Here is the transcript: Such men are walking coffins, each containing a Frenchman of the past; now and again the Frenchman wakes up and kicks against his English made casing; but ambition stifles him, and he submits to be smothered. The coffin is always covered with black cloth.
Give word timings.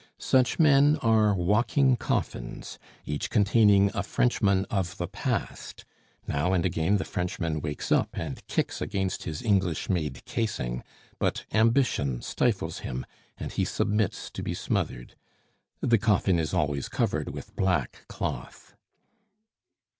Such 0.17 0.57
men 0.57 0.97
are 1.03 1.35
walking 1.35 1.95
coffins, 1.95 2.79
each 3.05 3.29
containing 3.29 3.91
a 3.93 4.01
Frenchman 4.01 4.65
of 4.71 4.97
the 4.97 5.07
past; 5.07 5.85
now 6.25 6.53
and 6.53 6.65
again 6.65 6.97
the 6.97 7.05
Frenchman 7.05 7.61
wakes 7.61 7.91
up 7.91 8.09
and 8.15 8.41
kicks 8.47 8.81
against 8.81 9.25
his 9.25 9.43
English 9.43 9.89
made 9.91 10.25
casing; 10.25 10.83
but 11.19 11.45
ambition 11.53 12.23
stifles 12.23 12.79
him, 12.79 13.05
and 13.37 13.51
he 13.51 13.63
submits 13.63 14.31
to 14.31 14.41
be 14.41 14.55
smothered. 14.55 15.13
The 15.81 15.99
coffin 15.99 16.39
is 16.39 16.51
always 16.51 16.89
covered 16.89 17.29
with 17.29 17.55
black 17.55 18.05
cloth. 18.07 18.73